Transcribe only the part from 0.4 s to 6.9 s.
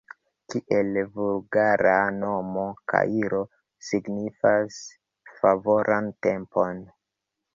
Kiel vulgara nomo kairo signas favoran tempon.